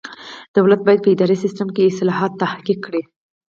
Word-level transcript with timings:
دولت 0.55 0.81
باید 0.87 1.03
په 1.03 1.09
اداري 1.13 1.35
سیسټم 1.43 1.67
کې 1.75 1.89
اصلاحات 1.91 2.31
تحقق 2.41 2.77
کړي. 2.85 3.01